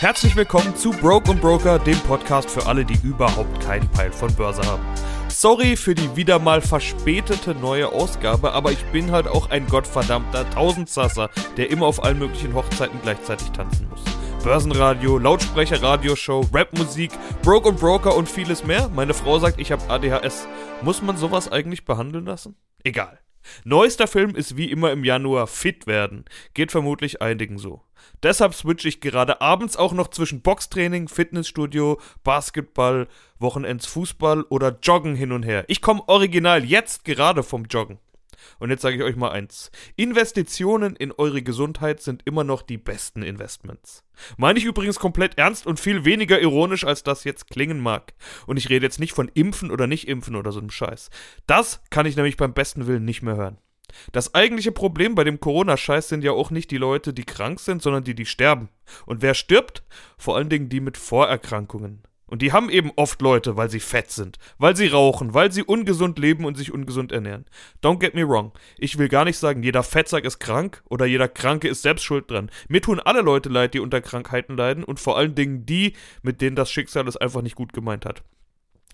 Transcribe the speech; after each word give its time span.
Herzlich 0.00 0.36
willkommen 0.36 0.76
zu 0.76 0.92
Broke 0.92 1.28
und 1.28 1.40
Broker, 1.40 1.80
dem 1.80 1.98
Podcast 2.02 2.48
für 2.48 2.64
alle, 2.66 2.84
die 2.84 3.00
überhaupt 3.02 3.60
keinen 3.60 3.88
Peil 3.88 4.12
von 4.12 4.32
Börse 4.32 4.62
haben. 4.62 4.84
Sorry 5.28 5.74
für 5.74 5.96
die 5.96 6.14
wieder 6.14 6.38
mal 6.38 6.60
verspätete 6.60 7.56
neue 7.56 7.88
Ausgabe, 7.88 8.52
aber 8.52 8.70
ich 8.70 8.84
bin 8.92 9.10
halt 9.10 9.26
auch 9.26 9.50
ein 9.50 9.66
gottverdammter 9.66 10.48
Tausendsasser, 10.50 11.30
der 11.56 11.70
immer 11.72 11.86
auf 11.86 12.04
allen 12.04 12.20
möglichen 12.20 12.54
Hochzeiten 12.54 13.00
gleichzeitig 13.02 13.50
tanzen 13.50 13.88
muss. 13.88 14.04
Börsenradio, 14.44 15.18
Lautsprecher, 15.18 15.82
Radioshow, 15.82 16.48
Rapmusik, 16.52 17.10
Broke 17.42 17.70
und 17.70 17.80
Broker 17.80 18.14
und 18.14 18.28
vieles 18.28 18.64
mehr. 18.64 18.88
Meine 18.94 19.14
Frau 19.14 19.40
sagt, 19.40 19.58
ich 19.60 19.72
habe 19.72 19.82
ADHS. 19.90 20.46
Muss 20.80 21.02
man 21.02 21.16
sowas 21.16 21.50
eigentlich 21.50 21.84
behandeln 21.84 22.26
lassen? 22.26 22.54
Egal. 22.84 23.18
Neuester 23.64 24.06
Film 24.06 24.34
ist 24.34 24.56
wie 24.56 24.70
immer 24.70 24.92
im 24.92 25.04
Januar 25.04 25.46
Fit 25.46 25.86
werden. 25.86 26.24
Geht 26.54 26.72
vermutlich 26.72 27.22
einigen 27.22 27.58
so. 27.58 27.82
Deshalb 28.22 28.54
switche 28.54 28.88
ich 28.88 29.00
gerade 29.00 29.40
abends 29.40 29.76
auch 29.76 29.92
noch 29.92 30.08
zwischen 30.08 30.42
Boxtraining, 30.42 31.08
Fitnessstudio, 31.08 32.00
Basketball, 32.24 33.08
Wochenends 33.38 33.86
Fußball 33.86 34.42
oder 34.42 34.78
Joggen 34.82 35.14
hin 35.14 35.32
und 35.32 35.44
her. 35.44 35.64
Ich 35.68 35.82
komme 35.82 36.02
original 36.08 36.64
jetzt 36.64 37.04
gerade 37.04 37.42
vom 37.42 37.64
Joggen. 37.64 37.98
Und 38.58 38.70
jetzt 38.70 38.82
sage 38.82 38.96
ich 38.96 39.02
euch 39.02 39.16
mal 39.16 39.30
eins. 39.30 39.70
Investitionen 39.96 40.96
in 40.96 41.12
eure 41.12 41.42
Gesundheit 41.42 42.00
sind 42.00 42.22
immer 42.24 42.44
noch 42.44 42.62
die 42.62 42.78
besten 42.78 43.22
Investments. 43.22 44.04
Meine 44.36 44.58
ich 44.58 44.64
übrigens 44.64 44.98
komplett 44.98 45.38
ernst 45.38 45.66
und 45.66 45.80
viel 45.80 46.04
weniger 46.04 46.40
ironisch, 46.40 46.84
als 46.84 47.02
das 47.02 47.24
jetzt 47.24 47.48
klingen 47.50 47.80
mag. 47.80 48.14
Und 48.46 48.56
ich 48.56 48.68
rede 48.68 48.86
jetzt 48.86 49.00
nicht 49.00 49.12
von 49.12 49.28
Impfen 49.34 49.70
oder 49.70 49.86
nicht 49.86 50.08
Impfen 50.08 50.36
oder 50.36 50.52
so 50.52 50.60
einem 50.60 50.70
Scheiß. 50.70 51.10
Das 51.46 51.80
kann 51.90 52.06
ich 52.06 52.16
nämlich 52.16 52.36
beim 52.36 52.54
besten 52.54 52.86
Willen 52.86 53.04
nicht 53.04 53.22
mehr 53.22 53.36
hören. 53.36 53.58
Das 54.12 54.34
eigentliche 54.34 54.72
Problem 54.72 55.14
bei 55.14 55.24
dem 55.24 55.40
Corona-Scheiß 55.40 56.08
sind 56.08 56.22
ja 56.22 56.32
auch 56.32 56.50
nicht 56.50 56.70
die 56.70 56.76
Leute, 56.76 57.14
die 57.14 57.24
krank 57.24 57.60
sind, 57.60 57.82
sondern 57.82 58.04
die, 58.04 58.14
die 58.14 58.26
sterben. 58.26 58.68
Und 59.06 59.22
wer 59.22 59.34
stirbt? 59.34 59.82
Vor 60.16 60.36
allen 60.36 60.50
Dingen 60.50 60.68
die 60.68 60.80
mit 60.80 60.96
Vorerkrankungen. 60.96 62.02
Und 62.28 62.42
die 62.42 62.52
haben 62.52 62.70
eben 62.70 62.92
oft 62.96 63.20
Leute, 63.22 63.56
weil 63.56 63.70
sie 63.70 63.80
fett 63.80 64.10
sind, 64.10 64.38
weil 64.58 64.76
sie 64.76 64.86
rauchen, 64.86 65.34
weil 65.34 65.50
sie 65.50 65.62
ungesund 65.62 66.18
leben 66.18 66.44
und 66.44 66.56
sich 66.56 66.72
ungesund 66.72 67.10
ernähren. 67.10 67.46
Don't 67.82 67.98
get 67.98 68.14
me 68.14 68.28
wrong. 68.28 68.52
Ich 68.76 68.98
will 68.98 69.08
gar 69.08 69.24
nicht 69.24 69.38
sagen, 69.38 69.62
jeder 69.62 69.82
Fettsack 69.82 70.24
ist 70.24 70.38
krank 70.38 70.82
oder 70.88 71.06
jeder 71.06 71.28
Kranke 71.28 71.68
ist 71.68 71.82
selbst 71.82 72.04
schuld 72.04 72.30
dran. 72.30 72.50
Mir 72.68 72.82
tun 72.82 73.00
alle 73.00 73.22
Leute 73.22 73.48
leid, 73.48 73.74
die 73.74 73.80
unter 73.80 74.00
Krankheiten 74.00 74.56
leiden 74.56 74.84
und 74.84 75.00
vor 75.00 75.16
allen 75.16 75.34
Dingen 75.34 75.66
die, 75.66 75.94
mit 76.22 76.40
denen 76.40 76.56
das 76.56 76.70
Schicksal 76.70 77.08
es 77.08 77.16
einfach 77.16 77.42
nicht 77.42 77.56
gut 77.56 77.72
gemeint 77.72 78.04
hat. 78.04 78.22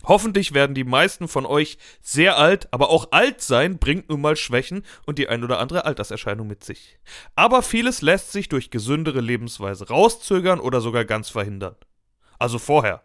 Hoffentlich 0.06 0.52
werden 0.52 0.74
die 0.74 0.84
meisten 0.84 1.28
von 1.28 1.46
euch 1.46 1.78
sehr 2.02 2.36
alt, 2.36 2.68
aber 2.72 2.90
auch 2.90 3.12
alt 3.12 3.40
sein 3.40 3.78
bringt 3.78 4.10
nun 4.10 4.20
mal 4.20 4.36
Schwächen 4.36 4.84
und 5.06 5.18
die 5.18 5.28
ein 5.28 5.42
oder 5.42 5.58
andere 5.58 5.86
Alterserscheinung 5.86 6.46
mit 6.46 6.62
sich. 6.62 6.98
Aber 7.34 7.62
vieles 7.62 8.02
lässt 8.02 8.32
sich 8.32 8.48
durch 8.48 8.70
gesündere 8.70 9.20
Lebensweise 9.20 9.88
rauszögern 9.88 10.60
oder 10.60 10.80
sogar 10.80 11.04
ganz 11.04 11.30
verhindern. 11.30 11.76
Also 12.38 12.58
vorher. 12.58 13.02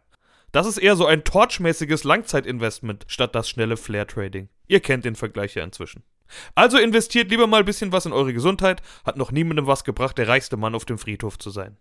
Das 0.52 0.66
ist 0.66 0.78
eher 0.78 0.96
so 0.96 1.06
ein 1.06 1.24
torchmäßiges 1.24 2.04
Langzeitinvestment 2.04 3.06
statt 3.08 3.36
das 3.36 3.50
schnelle 3.50 3.78
Flare-Trading. 3.78 4.50
Ihr 4.68 4.80
kennt 4.80 5.06
den 5.06 5.16
Vergleich 5.16 5.56
ja 5.56 5.64
inzwischen. 5.64 6.04
Also 6.56 6.78
investiert 6.78 7.30
lieber 7.30 7.48
mal 7.48 7.60
ein 7.60 7.66
bisschen 7.66 7.92
was 7.92 8.06
in 8.06 8.14
eure 8.14 8.34
Gesundheit, 8.34 8.82
hat 9.06 9.18
noch 9.18 9.32
niemandem 9.32 9.68
was 9.68 9.84
gebracht, 9.84 10.18
der 10.18 10.28
reichste 10.28 10.58
Mann 10.58 10.76
auf 10.76 10.86
dem 10.86 10.98
Friedhof 10.98 11.38
zu 11.40 11.50
sein. 11.50 11.78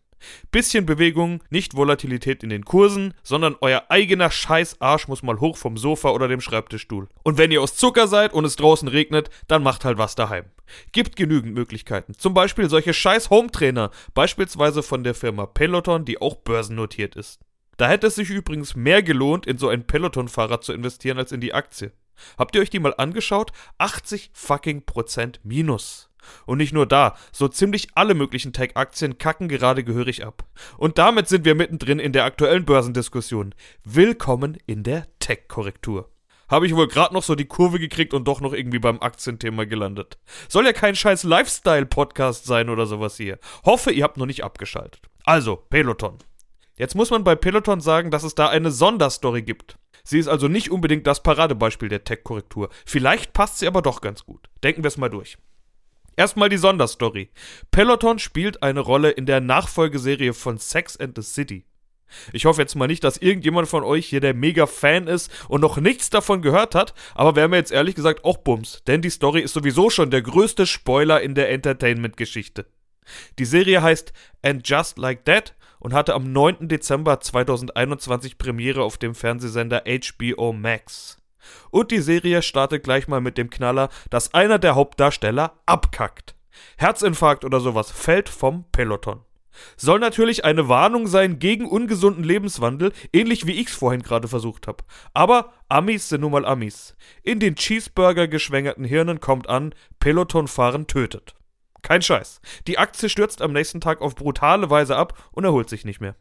Bisschen 0.50 0.84
Bewegung, 0.84 1.42
nicht 1.48 1.76
Volatilität 1.76 2.42
in 2.42 2.50
den 2.50 2.64
Kursen, 2.64 3.14
sondern 3.22 3.56
euer 3.60 3.84
eigener 3.88 4.30
Scheißarsch 4.30 5.06
muss 5.06 5.22
mal 5.22 5.38
hoch 5.38 5.56
vom 5.56 5.76
Sofa 5.76 6.10
oder 6.10 6.26
dem 6.28 6.40
Schreibtischstuhl. 6.40 7.08
Und 7.22 7.38
wenn 7.38 7.52
ihr 7.52 7.62
aus 7.62 7.76
Zucker 7.76 8.08
seid 8.08 8.32
und 8.32 8.44
es 8.44 8.56
draußen 8.56 8.88
regnet, 8.88 9.30
dann 9.46 9.62
macht 9.62 9.84
halt 9.84 9.96
was 9.96 10.16
daheim. 10.16 10.46
Gibt 10.92 11.16
genügend 11.16 11.54
Möglichkeiten. 11.54 12.14
Zum 12.14 12.34
Beispiel 12.34 12.68
solche 12.68 12.94
scheiß 12.94 13.30
Home-Trainer, 13.30 13.90
beispielsweise 14.12 14.82
von 14.82 15.04
der 15.04 15.14
Firma 15.14 15.46
Peloton, 15.46 16.04
die 16.04 16.20
auch 16.20 16.34
börsennotiert 16.36 17.14
ist. 17.14 17.38
Da 17.78 17.88
hätte 17.88 18.08
es 18.08 18.16
sich 18.16 18.28
übrigens 18.28 18.74
mehr 18.74 19.04
gelohnt, 19.04 19.46
in 19.46 19.56
so 19.56 19.68
ein 19.68 19.86
Peloton-Fahrrad 19.86 20.64
zu 20.64 20.72
investieren, 20.72 21.16
als 21.16 21.30
in 21.30 21.40
die 21.40 21.54
Aktie. 21.54 21.92
Habt 22.36 22.56
ihr 22.56 22.60
euch 22.60 22.70
die 22.70 22.80
mal 22.80 22.92
angeschaut? 22.98 23.52
80 23.78 24.32
fucking 24.34 24.84
Prozent 24.84 25.40
Minus. 25.44 26.10
Und 26.44 26.58
nicht 26.58 26.72
nur 26.72 26.86
da, 26.86 27.16
so 27.30 27.46
ziemlich 27.46 27.90
alle 27.94 28.14
möglichen 28.14 28.52
Tech-Aktien 28.52 29.16
kacken 29.18 29.46
gerade 29.46 29.84
gehörig 29.84 30.26
ab. 30.26 30.44
Und 30.76 30.98
damit 30.98 31.28
sind 31.28 31.44
wir 31.44 31.54
mittendrin 31.54 32.00
in 32.00 32.12
der 32.12 32.24
aktuellen 32.24 32.64
Börsendiskussion. 32.64 33.54
Willkommen 33.84 34.58
in 34.66 34.82
der 34.82 35.06
Tech-Korrektur. 35.20 36.10
Habe 36.48 36.66
ich 36.66 36.74
wohl 36.74 36.88
gerade 36.88 37.14
noch 37.14 37.22
so 37.22 37.36
die 37.36 37.44
Kurve 37.44 37.78
gekriegt 37.78 38.12
und 38.12 38.26
doch 38.26 38.40
noch 38.40 38.54
irgendwie 38.54 38.80
beim 38.80 39.00
Aktienthema 39.00 39.66
gelandet. 39.66 40.18
Soll 40.48 40.66
ja 40.66 40.72
kein 40.72 40.96
scheiß 40.96 41.22
Lifestyle-Podcast 41.22 42.44
sein 42.44 42.70
oder 42.70 42.86
sowas 42.86 43.16
hier. 43.16 43.38
Hoffe, 43.64 43.92
ihr 43.92 44.02
habt 44.02 44.16
noch 44.16 44.26
nicht 44.26 44.42
abgeschaltet. 44.42 45.02
Also, 45.24 45.54
Peloton. 45.54 46.18
Jetzt 46.78 46.94
muss 46.94 47.10
man 47.10 47.24
bei 47.24 47.34
Peloton 47.34 47.80
sagen, 47.80 48.10
dass 48.10 48.22
es 48.22 48.36
da 48.36 48.48
eine 48.48 48.70
Sonderstory 48.70 49.42
gibt. 49.42 49.78
Sie 50.04 50.18
ist 50.18 50.28
also 50.28 50.46
nicht 50.46 50.70
unbedingt 50.70 51.06
das 51.06 51.22
Paradebeispiel 51.22 51.88
der 51.88 52.04
Tech-Korrektur. 52.04 52.70
Vielleicht 52.86 53.32
passt 53.32 53.58
sie 53.58 53.66
aber 53.66 53.82
doch 53.82 54.00
ganz 54.00 54.24
gut. 54.24 54.48
Denken 54.62 54.84
wir 54.84 54.88
es 54.88 54.96
mal 54.96 55.10
durch. 55.10 55.38
Erstmal 56.16 56.48
die 56.48 56.56
Sonderstory. 56.56 57.30
Peloton 57.70 58.18
spielt 58.18 58.62
eine 58.62 58.80
Rolle 58.80 59.10
in 59.10 59.26
der 59.26 59.40
Nachfolgeserie 59.40 60.32
von 60.34 60.58
Sex 60.58 60.96
and 60.96 61.16
the 61.16 61.22
City. 61.22 61.64
Ich 62.32 62.46
hoffe 62.46 62.62
jetzt 62.62 62.74
mal 62.74 62.86
nicht, 62.86 63.04
dass 63.04 63.18
irgendjemand 63.18 63.68
von 63.68 63.84
euch 63.84 64.06
hier 64.06 64.20
der 64.20 64.32
Mega-Fan 64.32 65.08
ist 65.08 65.30
und 65.48 65.60
noch 65.60 65.76
nichts 65.76 66.10
davon 66.10 66.42
gehört 66.42 66.74
hat, 66.74 66.94
aber 67.14 67.36
wäre 67.36 67.48
mir 67.48 67.56
jetzt 67.56 67.72
ehrlich 67.72 67.94
gesagt 67.94 68.24
auch 68.24 68.38
Bums, 68.38 68.82
denn 68.86 69.02
die 69.02 69.10
Story 69.10 69.40
ist 69.40 69.52
sowieso 69.52 69.90
schon 69.90 70.10
der 70.10 70.22
größte 70.22 70.66
Spoiler 70.66 71.20
in 71.20 71.34
der 71.34 71.50
Entertainment-Geschichte. 71.50 72.66
Die 73.38 73.44
Serie 73.44 73.82
heißt 73.82 74.12
And 74.42 74.66
Just 74.66 74.98
Like 74.98 75.24
That 75.26 75.54
und 75.80 75.94
hatte 75.94 76.14
am 76.14 76.32
9. 76.32 76.68
Dezember 76.68 77.20
2021 77.20 78.38
Premiere 78.38 78.82
auf 78.82 78.98
dem 78.98 79.14
Fernsehsender 79.14 79.84
HBO 79.86 80.52
Max. 80.52 81.18
Und 81.70 81.90
die 81.90 82.00
Serie 82.00 82.42
startet 82.42 82.84
gleich 82.84 83.08
mal 83.08 83.20
mit 83.20 83.38
dem 83.38 83.50
Knaller, 83.50 83.88
dass 84.10 84.34
einer 84.34 84.58
der 84.58 84.74
Hauptdarsteller 84.74 85.52
abkackt. 85.66 86.34
Herzinfarkt 86.76 87.44
oder 87.44 87.60
sowas 87.60 87.90
fällt 87.90 88.28
vom 88.28 88.64
Peloton. 88.72 89.20
Soll 89.76 89.98
natürlich 89.98 90.44
eine 90.44 90.68
Warnung 90.68 91.06
sein 91.06 91.38
gegen 91.38 91.66
ungesunden 91.66 92.22
Lebenswandel, 92.22 92.92
ähnlich 93.12 93.46
wie 93.46 93.60
ich's 93.60 93.74
vorhin 93.74 94.02
gerade 94.02 94.28
versucht 94.28 94.66
habe. 94.66 94.84
Aber 95.14 95.52
Amis 95.68 96.08
sind 96.08 96.20
nun 96.20 96.32
mal 96.32 96.46
Amis. 96.46 96.96
In 97.22 97.40
den 97.40 97.56
Cheeseburger 97.56 98.28
geschwängerten 98.28 98.84
Hirnen 98.84 99.20
kommt 99.20 99.48
an, 99.48 99.74
Pelotonfahren 99.98 100.86
tötet. 100.86 101.34
Kein 101.82 102.02
Scheiß. 102.02 102.40
Die 102.66 102.78
Aktie 102.78 103.08
stürzt 103.08 103.42
am 103.42 103.52
nächsten 103.52 103.80
Tag 103.80 104.00
auf 104.00 104.14
brutale 104.14 104.70
Weise 104.70 104.96
ab 104.96 105.30
und 105.32 105.44
erholt 105.44 105.68
sich 105.68 105.84
nicht 105.84 106.00
mehr. 106.00 106.16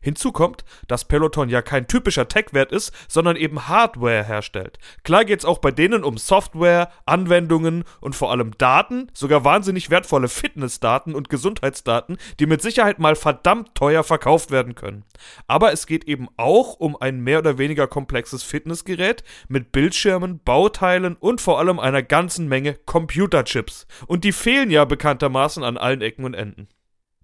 Hinzu 0.00 0.32
kommt, 0.32 0.64
dass 0.86 1.06
Peloton 1.06 1.48
ja 1.48 1.62
kein 1.62 1.86
typischer 1.86 2.28
Tech-Wert 2.28 2.72
ist, 2.72 2.92
sondern 3.08 3.36
eben 3.36 3.68
Hardware 3.68 4.24
herstellt. 4.24 4.78
Klar 5.04 5.24
geht's 5.24 5.44
auch 5.44 5.58
bei 5.58 5.70
denen 5.70 6.04
um 6.04 6.18
Software, 6.18 6.90
Anwendungen 7.06 7.84
und 8.00 8.14
vor 8.14 8.30
allem 8.30 8.56
Daten, 8.58 9.08
sogar 9.12 9.44
wahnsinnig 9.44 9.90
wertvolle 9.90 10.28
Fitnessdaten 10.28 11.14
und 11.14 11.28
Gesundheitsdaten, 11.28 12.18
die 12.40 12.46
mit 12.46 12.62
Sicherheit 12.62 12.98
mal 12.98 13.16
verdammt 13.16 13.74
teuer 13.74 14.04
verkauft 14.04 14.50
werden 14.50 14.74
können. 14.74 15.04
Aber 15.46 15.72
es 15.72 15.86
geht 15.86 16.04
eben 16.04 16.28
auch 16.36 16.74
um 16.74 16.96
ein 17.00 17.20
mehr 17.20 17.38
oder 17.38 17.58
weniger 17.58 17.86
komplexes 17.86 18.42
Fitnessgerät 18.42 19.24
mit 19.48 19.72
Bildschirmen, 19.72 20.40
Bauteilen 20.44 21.16
und 21.16 21.40
vor 21.40 21.58
allem 21.58 21.78
einer 21.78 22.02
ganzen 22.02 22.48
Menge 22.48 22.74
Computerchips. 22.74 23.86
Und 24.06 24.24
die 24.24 24.32
fehlen 24.32 24.70
ja 24.70 24.84
bekanntermaßen 24.84 25.62
an 25.62 25.76
allen 25.76 26.02
Ecken 26.02 26.24
und 26.24 26.34
Enden. 26.34 26.68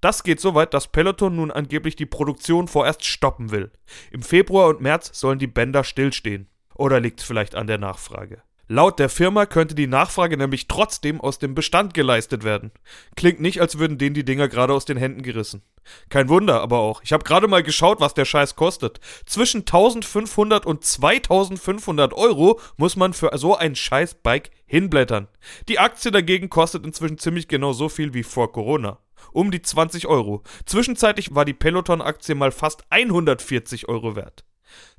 Das 0.04 0.22
geht 0.22 0.38
so 0.38 0.54
weit, 0.54 0.75
dass 0.75 0.88
Peloton 0.88 1.34
nun 1.34 1.50
angeblich 1.50 1.97
die 1.97 2.04
Produktion 2.04 2.69
vorerst 2.69 3.06
stoppen 3.06 3.50
will. 3.50 3.70
Im 4.10 4.20
Februar 4.20 4.69
und 4.69 4.82
März 4.82 5.19
sollen 5.19 5.38
die 5.38 5.47
Bänder 5.47 5.82
stillstehen. 5.82 6.47
Oder 6.74 7.01
liegt 7.01 7.21
es 7.21 7.27
vielleicht 7.27 7.54
an 7.54 7.66
der 7.66 7.78
Nachfrage? 7.78 8.42
Laut 8.68 8.98
der 8.98 9.09
Firma 9.09 9.47
könnte 9.47 9.74
die 9.74 9.86
Nachfrage 9.86 10.36
nämlich 10.36 10.68
trotzdem 10.68 11.22
aus 11.22 11.39
dem 11.39 11.54
Bestand 11.54 11.95
geleistet 11.95 12.45
werden. 12.45 12.71
Klingt 13.16 13.41
nicht, 13.41 13.62
als 13.62 13.78
würden 13.78 13.97
denen 13.97 14.12
die 14.12 14.27
Dinger 14.27 14.48
gerade 14.48 14.74
aus 14.74 14.84
den 14.84 14.98
Händen 14.98 15.22
gerissen. 15.22 15.62
Kein 16.10 16.28
Wunder 16.28 16.60
aber 16.60 16.80
auch. 16.80 17.00
Ich 17.03 17.15
habe 17.15 17.24
gerade 17.24 17.48
mal 17.48 17.62
geschaut, 17.62 17.98
was 18.00 18.12
der 18.12 18.27
Scheiß 18.27 18.57
kostet. 18.57 19.00
Zwischen 19.24 19.60
1500 19.60 20.66
und 20.66 20.84
2500 20.84 22.12
Euro 22.12 22.60
muss 22.77 22.97
man 22.97 23.15
für 23.15 23.30
so 23.39 23.57
ein 23.57 23.74
Scheiß-Bike 23.74 24.50
hinblättern. 24.66 25.28
Die 25.68 25.78
Aktie 25.78 26.10
dagegen 26.10 26.50
kostet 26.50 26.84
inzwischen 26.84 27.16
ziemlich 27.16 27.48
genau 27.48 27.72
so 27.72 27.89
viel 27.89 28.12
wie 28.12 28.22
vor 28.22 28.53
Corona 28.53 28.98
um 29.32 29.50
die 29.50 29.62
20 29.62 30.06
Euro. 30.06 30.42
Zwischenzeitlich 30.66 31.34
war 31.34 31.44
die 31.44 31.54
Peloton-Aktie 31.54 32.34
mal 32.34 32.53
fast 32.53 32.84
140 32.91 33.88
Euro 33.88 34.16
wert. 34.16 34.44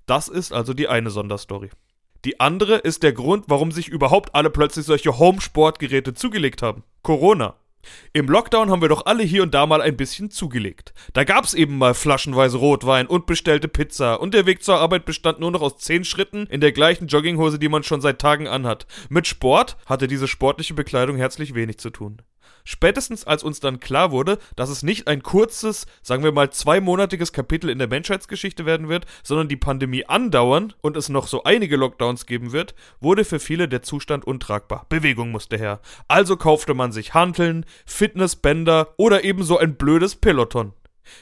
Das 0.05 0.27
ist 0.27 0.53
also 0.53 0.73
die 0.73 0.87
eine 0.87 1.09
Sonderstory. 1.09 1.69
Die 2.25 2.39
andere 2.39 2.77
ist 2.77 3.03
der 3.03 3.13
Grund, 3.13 3.45
warum 3.47 3.71
sich 3.71 3.87
überhaupt 3.87 4.33
alle 4.33 4.49
plötzlich 4.49 4.85
solche 4.85 5.19
Home-Sportgeräte 5.19 6.13
zugelegt 6.13 6.61
haben. 6.61 6.83
Corona. 7.03 7.55
Im 8.13 8.27
Lockdown 8.27 8.71
haben 8.71 8.81
wir 8.81 8.89
doch 8.89 9.05
alle 9.05 9.21
hier 9.23 9.43
und 9.43 9.53
da 9.53 9.67
mal 9.67 9.81
ein 9.81 9.95
bisschen 9.95 10.31
zugelegt. 10.31 10.93
Da 11.13 11.23
gab's 11.23 11.53
eben 11.53 11.77
mal 11.77 11.93
flaschenweise 11.93 12.57
Rotwein 12.57 13.05
und 13.05 13.27
bestellte 13.27 13.67
Pizza 13.67 14.19
und 14.19 14.33
der 14.33 14.47
Weg 14.47 14.63
zur 14.63 14.79
Arbeit 14.79 15.05
bestand 15.05 15.39
nur 15.39 15.51
noch 15.51 15.61
aus 15.61 15.77
10 15.77 16.03
Schritten 16.03 16.47
in 16.47 16.61
der 16.61 16.71
gleichen 16.71 17.07
Jogginghose, 17.07 17.59
die 17.59 17.69
man 17.69 17.83
schon 17.83 18.01
seit 18.01 18.19
Tagen 18.19 18.47
anhat. 18.47 18.87
Mit 19.09 19.27
Sport 19.27 19.77
hatte 19.85 20.07
diese 20.07 20.27
sportliche 20.27 20.73
Bekleidung 20.73 21.17
herzlich 21.17 21.53
wenig 21.53 21.77
zu 21.77 21.91
tun. 21.91 22.21
Spätestens 22.63 23.25
als 23.25 23.43
uns 23.43 23.59
dann 23.59 23.79
klar 23.79 24.11
wurde, 24.11 24.39
dass 24.55 24.69
es 24.69 24.83
nicht 24.83 25.07
ein 25.07 25.21
kurzes, 25.21 25.85
sagen 26.01 26.23
wir 26.23 26.31
mal 26.31 26.49
zweimonatiges 26.49 27.31
Kapitel 27.31 27.69
in 27.69 27.77
der 27.77 27.87
Menschheitsgeschichte 27.87 28.65
werden 28.65 28.89
wird, 28.89 29.05
sondern 29.23 29.47
die 29.47 29.55
Pandemie 29.55 30.05
andauern 30.05 30.73
und 30.81 30.97
es 30.97 31.09
noch 31.09 31.27
so 31.27 31.43
einige 31.43 31.77
Lockdowns 31.77 32.25
geben 32.25 32.51
wird, 32.51 32.73
wurde 32.99 33.25
für 33.25 33.39
viele 33.39 33.67
der 33.67 33.83
Zustand 33.83 34.25
untragbar. 34.25 34.85
Bewegung 34.89 35.31
musste 35.31 35.57
her. 35.57 35.79
Also 36.07 36.37
kaufte 36.37 36.73
man 36.73 36.91
sich 36.91 37.13
Hanteln, 37.13 37.65
Fitnessbänder 37.85 38.93
oder 38.97 39.23
ebenso 39.23 39.57
ein 39.57 39.75
blödes 39.75 40.15
Peloton. 40.15 40.73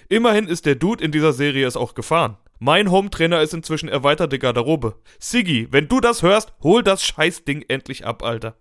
Immerhin 0.07 0.47
ist 0.47 0.65
der 0.65 0.75
Dude 0.75 1.03
in 1.03 1.11
dieser 1.11 1.33
Serie 1.33 1.67
es 1.67 1.75
auch 1.75 1.93
gefahren. 1.93 2.37
Mein 2.59 2.91
Hometrainer 2.91 3.41
ist 3.41 3.53
inzwischen 3.53 3.89
erweiterte 3.89 4.39
Garderobe. 4.39 4.95
Siggi, 5.19 5.67
wenn 5.71 5.89
du 5.89 5.99
das 5.99 6.21
hörst, 6.21 6.53
hol 6.63 6.81
das 6.81 7.03
Scheißding 7.03 7.65
endlich 7.67 8.05
ab, 8.05 8.23
Alter. 8.23 8.55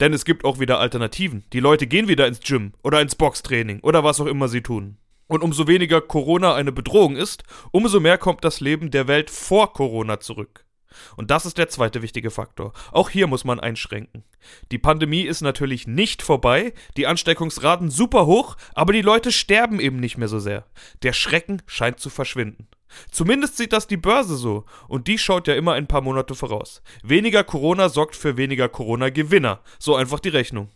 Denn 0.00 0.14
es 0.14 0.24
gibt 0.24 0.44
auch 0.44 0.58
wieder 0.58 0.80
Alternativen. 0.80 1.44
Die 1.52 1.60
Leute 1.60 1.86
gehen 1.86 2.08
wieder 2.08 2.26
ins 2.26 2.40
Gym 2.40 2.72
oder 2.82 3.00
ins 3.00 3.14
Boxtraining 3.14 3.80
oder 3.80 4.02
was 4.02 4.20
auch 4.20 4.26
immer 4.26 4.48
sie 4.48 4.62
tun. 4.62 4.96
Und 5.26 5.44
umso 5.44 5.68
weniger 5.68 6.00
Corona 6.00 6.54
eine 6.54 6.72
Bedrohung 6.72 7.16
ist, 7.16 7.44
umso 7.70 8.00
mehr 8.00 8.18
kommt 8.18 8.44
das 8.44 8.60
Leben 8.60 8.90
der 8.90 9.06
Welt 9.06 9.30
vor 9.30 9.72
Corona 9.72 10.18
zurück. 10.18 10.64
Und 11.16 11.30
das 11.30 11.46
ist 11.46 11.58
der 11.58 11.68
zweite 11.68 12.02
wichtige 12.02 12.30
Faktor. 12.30 12.72
Auch 12.90 13.10
hier 13.10 13.26
muss 13.28 13.44
man 13.44 13.60
einschränken. 13.60 14.24
Die 14.72 14.78
Pandemie 14.78 15.22
ist 15.22 15.40
natürlich 15.40 15.86
nicht 15.86 16.22
vorbei, 16.22 16.72
die 16.96 17.06
Ansteckungsraten 17.06 17.90
super 17.90 18.26
hoch, 18.26 18.56
aber 18.74 18.92
die 18.92 19.02
Leute 19.02 19.30
sterben 19.30 19.78
eben 19.78 20.00
nicht 20.00 20.18
mehr 20.18 20.28
so 20.28 20.40
sehr. 20.40 20.64
Der 21.02 21.12
Schrecken 21.12 21.62
scheint 21.66 22.00
zu 22.00 22.10
verschwinden. 22.10 22.66
Zumindest 23.10 23.56
sieht 23.56 23.72
das 23.72 23.86
die 23.86 23.96
Börse 23.96 24.36
so, 24.36 24.64
und 24.88 25.06
die 25.06 25.18
schaut 25.18 25.48
ja 25.48 25.54
immer 25.54 25.74
ein 25.74 25.86
paar 25.86 26.00
Monate 26.00 26.34
voraus. 26.34 26.82
Weniger 27.02 27.44
Corona 27.44 27.88
sorgt 27.88 28.16
für 28.16 28.36
weniger 28.36 28.68
Corona-Gewinner, 28.68 29.60
so 29.78 29.94
einfach 29.94 30.20
die 30.20 30.28
Rechnung. 30.28 30.68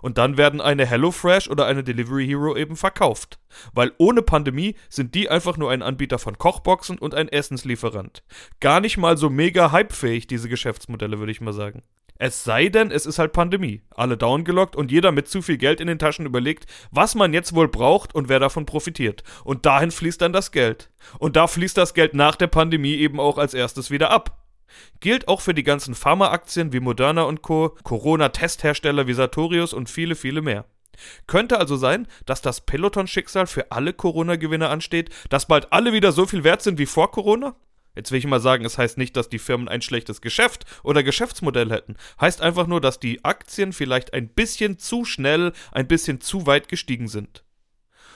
Und 0.00 0.18
dann 0.18 0.36
werden 0.36 0.60
eine 0.60 0.86
HelloFresh 0.86 1.48
oder 1.48 1.66
eine 1.66 1.84
Delivery 1.84 2.26
Hero 2.26 2.56
eben 2.56 2.76
verkauft. 2.76 3.38
Weil 3.74 3.92
ohne 3.98 4.22
Pandemie 4.22 4.76
sind 4.88 5.14
die 5.14 5.28
einfach 5.28 5.56
nur 5.56 5.70
ein 5.70 5.82
Anbieter 5.82 6.18
von 6.18 6.38
Kochboxen 6.38 6.98
und 6.98 7.14
ein 7.14 7.28
Essenslieferant. 7.28 8.22
Gar 8.60 8.80
nicht 8.80 8.96
mal 8.96 9.16
so 9.16 9.28
mega 9.28 9.72
hypefähig, 9.72 10.26
diese 10.26 10.48
Geschäftsmodelle, 10.48 11.18
würde 11.18 11.32
ich 11.32 11.40
mal 11.40 11.52
sagen. 11.52 11.82
Es 12.18 12.44
sei 12.44 12.68
denn, 12.68 12.90
es 12.90 13.06
ist 13.06 13.18
halt 13.18 13.32
Pandemie. 13.32 13.82
Alle 13.90 14.16
downgelockt 14.16 14.76
und 14.76 14.92
jeder 14.92 15.12
mit 15.12 15.28
zu 15.28 15.42
viel 15.42 15.56
Geld 15.56 15.80
in 15.80 15.88
den 15.88 15.98
Taschen 15.98 16.26
überlegt, 16.26 16.66
was 16.90 17.14
man 17.14 17.32
jetzt 17.32 17.54
wohl 17.54 17.68
braucht 17.68 18.14
und 18.14 18.28
wer 18.28 18.38
davon 18.38 18.66
profitiert. 18.66 19.24
Und 19.44 19.66
dahin 19.66 19.90
fließt 19.90 20.20
dann 20.20 20.32
das 20.32 20.52
Geld. 20.52 20.90
Und 21.18 21.36
da 21.36 21.46
fließt 21.46 21.76
das 21.76 21.94
Geld 21.94 22.14
nach 22.14 22.36
der 22.36 22.46
Pandemie 22.46 22.94
eben 22.94 23.18
auch 23.18 23.38
als 23.38 23.54
erstes 23.54 23.90
wieder 23.90 24.10
ab. 24.10 24.38
Gilt 25.00 25.28
auch 25.28 25.40
für 25.40 25.54
die 25.54 25.64
ganzen 25.64 25.94
Pharmaaktien 25.94 26.72
wie 26.72 26.80
Moderna 26.80 27.22
und 27.22 27.42
Co., 27.42 27.76
Corona-Testhersteller 27.82 29.06
wie 29.06 29.14
Sartorius 29.14 29.72
und 29.72 29.90
viele, 29.90 30.14
viele 30.14 30.42
mehr. 30.42 30.64
Könnte 31.26 31.58
also 31.58 31.76
sein, 31.76 32.06
dass 32.26 32.42
das 32.42 32.60
Peloton-Schicksal 32.60 33.46
für 33.46 33.72
alle 33.72 33.92
Corona-Gewinner 33.92 34.70
ansteht, 34.70 35.10
dass 35.28 35.46
bald 35.46 35.72
alle 35.72 35.92
wieder 35.92 36.12
so 36.12 36.26
viel 36.26 36.44
wert 36.44 36.62
sind 36.62 36.78
wie 36.78 36.86
vor 36.86 37.10
Corona? 37.10 37.56
Jetzt 37.94 38.10
will 38.10 38.18
ich 38.18 38.26
mal 38.26 38.40
sagen, 38.40 38.64
es 38.64 38.78
heißt 38.78 38.96
nicht, 38.98 39.16
dass 39.16 39.28
die 39.28 39.38
Firmen 39.38 39.68
ein 39.68 39.82
schlechtes 39.82 40.20
Geschäft 40.20 40.64
oder 40.82 41.02
Geschäftsmodell 41.02 41.70
hätten. 41.70 41.96
Heißt 42.20 42.40
einfach 42.40 42.66
nur, 42.66 42.80
dass 42.80 43.00
die 43.00 43.24
Aktien 43.24 43.72
vielleicht 43.72 44.14
ein 44.14 44.28
bisschen 44.28 44.78
zu 44.78 45.04
schnell, 45.04 45.52
ein 45.72 45.88
bisschen 45.88 46.20
zu 46.20 46.46
weit 46.46 46.68
gestiegen 46.68 47.08
sind. 47.08 47.44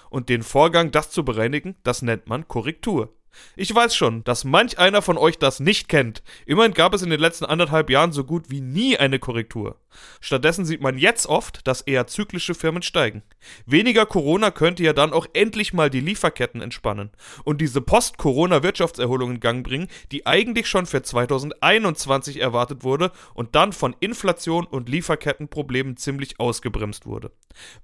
Und 0.08 0.28
den 0.28 0.42
Vorgang, 0.42 0.92
das 0.92 1.10
zu 1.10 1.24
bereinigen, 1.24 1.76
das 1.82 2.02
nennt 2.02 2.28
man 2.28 2.48
Korrektur. 2.48 3.15
Ich 3.56 3.74
weiß 3.74 3.94
schon, 3.94 4.24
dass 4.24 4.44
manch 4.44 4.78
einer 4.78 5.02
von 5.02 5.18
euch 5.18 5.38
das 5.38 5.60
nicht 5.60 5.88
kennt. 5.88 6.22
Immerhin 6.46 6.74
gab 6.74 6.94
es 6.94 7.02
in 7.02 7.10
den 7.10 7.20
letzten 7.20 7.44
anderthalb 7.44 7.90
Jahren 7.90 8.12
so 8.12 8.24
gut 8.24 8.50
wie 8.50 8.60
nie 8.60 8.96
eine 8.96 9.18
Korrektur. 9.18 9.76
Stattdessen 10.20 10.64
sieht 10.64 10.80
man 10.80 10.98
jetzt 10.98 11.26
oft, 11.26 11.66
dass 11.66 11.80
eher 11.80 12.06
zyklische 12.06 12.54
Firmen 12.54 12.82
steigen. 12.82 13.22
Weniger 13.64 14.06
Corona 14.06 14.50
könnte 14.50 14.82
ja 14.82 14.92
dann 14.92 15.12
auch 15.12 15.26
endlich 15.32 15.72
mal 15.72 15.90
die 15.90 16.00
Lieferketten 16.00 16.60
entspannen 16.60 17.10
und 17.44 17.60
diese 17.60 17.80
Post-Corona-Wirtschaftserholung 17.80 19.32
in 19.32 19.40
Gang 19.40 19.66
bringen, 19.66 19.88
die 20.12 20.26
eigentlich 20.26 20.66
schon 20.66 20.86
für 20.86 21.02
2021 21.02 22.40
erwartet 22.40 22.84
wurde 22.84 23.10
und 23.34 23.54
dann 23.54 23.72
von 23.72 23.96
Inflation 24.00 24.66
und 24.66 24.88
Lieferkettenproblemen 24.88 25.96
ziemlich 25.96 26.38
ausgebremst 26.40 27.06
wurde. 27.06 27.32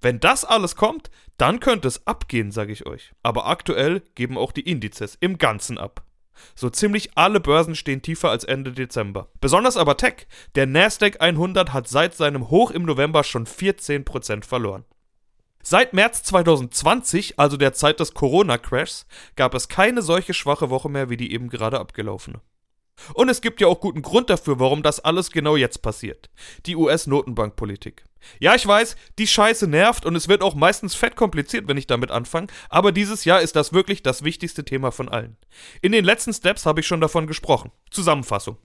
Wenn 0.00 0.20
das 0.20 0.44
alles 0.44 0.76
kommt, 0.76 1.10
dann 1.38 1.60
könnte 1.60 1.88
es 1.88 2.06
abgehen, 2.06 2.52
sage 2.52 2.72
ich 2.72 2.86
euch. 2.86 3.12
Aber 3.22 3.46
aktuell 3.46 4.02
geben 4.14 4.36
auch 4.36 4.52
die 4.52 4.68
Indizes 4.68 5.16
im 5.20 5.38
Ganzen 5.42 5.76
ab. 5.76 6.04
So 6.54 6.70
ziemlich 6.70 7.10
alle 7.16 7.40
Börsen 7.40 7.74
stehen 7.74 8.00
tiefer 8.00 8.30
als 8.30 8.44
Ende 8.44 8.70
Dezember. 8.70 9.28
Besonders 9.40 9.76
aber 9.76 9.96
Tech. 9.96 10.28
Der 10.54 10.66
Nasdaq 10.66 11.20
100 11.20 11.72
hat 11.72 11.88
seit 11.88 12.14
seinem 12.14 12.48
Hoch 12.48 12.70
im 12.70 12.84
November 12.84 13.24
schon 13.24 13.46
14% 13.46 14.44
verloren. 14.44 14.84
Seit 15.60 15.94
März 15.94 16.22
2020, 16.22 17.40
also 17.40 17.56
der 17.56 17.72
Zeit 17.72 17.98
des 17.98 18.14
Corona-Crashs, 18.14 19.06
gab 19.34 19.54
es 19.54 19.68
keine 19.68 20.02
solche 20.02 20.32
schwache 20.32 20.70
Woche 20.70 20.88
mehr 20.88 21.10
wie 21.10 21.16
die 21.16 21.32
eben 21.32 21.48
gerade 21.48 21.80
abgelaufene. 21.80 22.40
Und 23.14 23.28
es 23.28 23.40
gibt 23.40 23.60
ja 23.60 23.66
auch 23.66 23.80
guten 23.80 24.02
Grund 24.02 24.30
dafür, 24.30 24.60
warum 24.60 24.82
das 24.82 25.00
alles 25.00 25.30
genau 25.30 25.56
jetzt 25.56 25.82
passiert. 25.82 26.30
Die 26.66 26.76
US-Notenbankpolitik. 26.76 28.04
Ja, 28.38 28.54
ich 28.54 28.66
weiß, 28.66 28.96
die 29.18 29.26
Scheiße 29.26 29.66
nervt 29.66 30.06
und 30.06 30.14
es 30.14 30.28
wird 30.28 30.42
auch 30.42 30.54
meistens 30.54 30.94
fett 30.94 31.16
kompliziert, 31.16 31.66
wenn 31.68 31.76
ich 31.76 31.86
damit 31.86 32.10
anfange, 32.10 32.46
aber 32.68 32.92
dieses 32.92 33.24
Jahr 33.24 33.40
ist 33.40 33.56
das 33.56 33.72
wirklich 33.72 34.02
das 34.02 34.22
wichtigste 34.22 34.64
Thema 34.64 34.92
von 34.92 35.08
allen. 35.08 35.36
In 35.80 35.92
den 35.92 36.04
letzten 36.04 36.32
Steps 36.32 36.64
habe 36.64 36.80
ich 36.80 36.86
schon 36.86 37.00
davon 37.00 37.26
gesprochen. 37.26 37.72
Zusammenfassung. 37.90 38.58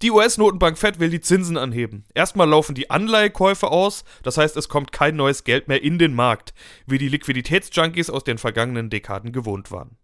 Die 0.00 0.10
US-Notenbank 0.10 0.78
Fed 0.78 0.98
will 0.98 1.10
die 1.10 1.20
Zinsen 1.20 1.58
anheben. 1.58 2.04
Erstmal 2.14 2.48
laufen 2.48 2.74
die 2.74 2.90
Anleihekäufe 2.90 3.68
aus, 3.68 4.04
das 4.22 4.38
heißt, 4.38 4.56
es 4.56 4.70
kommt 4.70 4.92
kein 4.92 5.16
neues 5.16 5.44
Geld 5.44 5.68
mehr 5.68 5.82
in 5.82 5.98
den 5.98 6.14
Markt, 6.14 6.54
wie 6.86 6.98
die 6.98 7.08
Liquiditätsjunkies 7.08 8.08
aus 8.08 8.24
den 8.24 8.38
vergangenen 8.38 8.88
Dekaden 8.88 9.32
gewohnt 9.32 9.70
waren. 9.70 9.98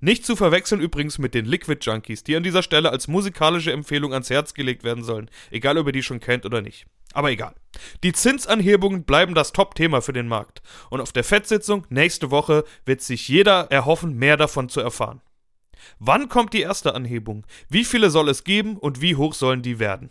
Nicht 0.00 0.24
zu 0.24 0.36
verwechseln 0.36 0.80
übrigens 0.80 1.18
mit 1.18 1.34
den 1.34 1.44
Liquid 1.44 1.84
Junkies, 1.84 2.24
die 2.24 2.36
an 2.36 2.42
dieser 2.42 2.62
Stelle 2.62 2.90
als 2.90 3.08
musikalische 3.08 3.72
Empfehlung 3.72 4.12
ans 4.12 4.30
Herz 4.30 4.54
gelegt 4.54 4.84
werden 4.84 5.04
sollen, 5.04 5.30
egal 5.50 5.78
ob 5.78 5.86
ihr 5.86 5.92
die 5.92 6.02
schon 6.02 6.20
kennt 6.20 6.46
oder 6.46 6.60
nicht. 6.62 6.86
Aber 7.12 7.30
egal. 7.30 7.54
Die 8.02 8.12
Zinsanhebungen 8.12 9.04
bleiben 9.04 9.34
das 9.34 9.52
Top-Thema 9.52 10.02
für 10.02 10.12
den 10.12 10.28
Markt. 10.28 10.62
Und 10.90 11.00
auf 11.00 11.12
der 11.12 11.24
FED-Sitzung 11.24 11.86
nächste 11.88 12.30
Woche 12.30 12.64
wird 12.84 13.02
sich 13.02 13.28
jeder 13.28 13.70
erhoffen, 13.70 14.16
mehr 14.16 14.36
davon 14.36 14.68
zu 14.68 14.80
erfahren. 14.80 15.22
Wann 15.98 16.28
kommt 16.28 16.52
die 16.52 16.62
erste 16.62 16.94
Anhebung? 16.94 17.46
Wie 17.68 17.84
viele 17.84 18.10
soll 18.10 18.28
es 18.28 18.44
geben 18.44 18.76
und 18.76 19.00
wie 19.00 19.16
hoch 19.16 19.34
sollen 19.34 19.62
die 19.62 19.78
werden? 19.78 20.10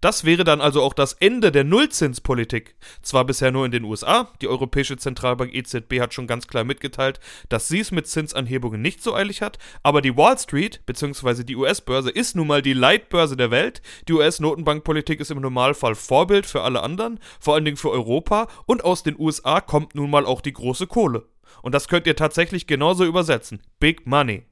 Das 0.00 0.24
wäre 0.24 0.44
dann 0.44 0.62
also 0.62 0.82
auch 0.82 0.94
das 0.94 1.12
Ende 1.12 1.52
der 1.52 1.64
Nullzinspolitik. 1.64 2.74
Zwar 3.02 3.26
bisher 3.26 3.52
nur 3.52 3.66
in 3.66 3.70
den 3.70 3.84
USA, 3.84 4.32
die 4.40 4.48
Europäische 4.48 4.96
Zentralbank 4.96 5.54
EZB 5.54 6.00
hat 6.00 6.14
schon 6.14 6.26
ganz 6.26 6.46
klar 6.46 6.64
mitgeteilt, 6.64 7.20
dass 7.50 7.68
sie 7.68 7.80
es 7.80 7.90
mit 7.90 8.06
Zinsanhebungen 8.06 8.80
nicht 8.80 9.02
so 9.02 9.14
eilig 9.14 9.42
hat, 9.42 9.58
aber 9.82 10.00
die 10.00 10.16
Wall 10.16 10.38
Street 10.38 10.80
bzw. 10.86 11.44
die 11.44 11.56
US-Börse 11.56 12.08
ist 12.08 12.34
nun 12.34 12.46
mal 12.46 12.62
die 12.62 12.72
Leitbörse 12.72 13.36
der 13.36 13.50
Welt. 13.50 13.82
Die 14.08 14.14
US-Notenbankpolitik 14.14 15.20
ist 15.20 15.30
im 15.30 15.40
Normalfall 15.42 15.94
Vorbild 15.94 16.46
für 16.46 16.62
alle 16.62 16.82
anderen, 16.82 17.20
vor 17.38 17.54
allen 17.54 17.66
Dingen 17.66 17.76
für 17.76 17.90
Europa 17.90 18.48
und 18.64 18.82
aus 18.82 19.02
den 19.02 19.18
USA 19.18 19.60
kommt 19.60 19.94
nun 19.94 20.08
mal 20.08 20.24
auch 20.24 20.40
die 20.40 20.54
große 20.54 20.86
Kohle. 20.86 21.28
Und 21.60 21.74
das 21.74 21.88
könnt 21.88 22.06
ihr 22.06 22.16
tatsächlich 22.16 22.66
genauso 22.66 23.04
übersetzen. 23.04 23.60
Big 23.80 24.06
Money. 24.06 24.44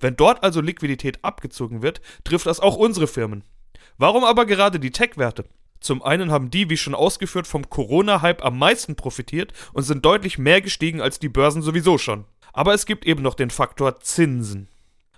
Wenn 0.00 0.16
dort 0.16 0.42
also 0.42 0.60
Liquidität 0.60 1.22
abgezogen 1.22 1.82
wird, 1.82 2.00
trifft 2.24 2.46
das 2.46 2.58
auch 2.58 2.74
unsere 2.74 3.06
Firmen. 3.06 3.44
Warum 3.98 4.22
aber 4.22 4.46
gerade 4.46 4.78
die 4.78 4.92
Tech-Werte? 4.92 5.44
Zum 5.80 6.02
einen 6.02 6.30
haben 6.30 6.50
die, 6.50 6.70
wie 6.70 6.76
schon 6.76 6.94
ausgeführt, 6.94 7.48
vom 7.48 7.68
Corona-Hype 7.68 8.44
am 8.44 8.58
meisten 8.58 8.94
profitiert 8.94 9.52
und 9.72 9.82
sind 9.82 10.04
deutlich 10.04 10.38
mehr 10.38 10.60
gestiegen 10.60 11.00
als 11.00 11.18
die 11.18 11.28
Börsen 11.28 11.62
sowieso 11.62 11.98
schon. 11.98 12.24
Aber 12.52 12.74
es 12.74 12.86
gibt 12.86 13.06
eben 13.06 13.22
noch 13.22 13.34
den 13.34 13.50
Faktor 13.50 14.00
Zinsen. 14.00 14.68